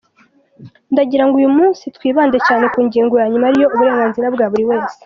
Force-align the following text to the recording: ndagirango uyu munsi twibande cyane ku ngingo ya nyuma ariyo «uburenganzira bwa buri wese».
ndagirango 0.93 1.35
uyu 1.37 1.53
munsi 1.57 1.83
twibande 1.95 2.37
cyane 2.47 2.65
ku 2.73 2.79
ngingo 2.85 3.13
ya 3.21 3.27
nyuma 3.31 3.45
ariyo 3.49 3.67
«uburenganzira 3.73 4.27
bwa 4.35 4.45
buri 4.51 4.65
wese». 4.69 4.93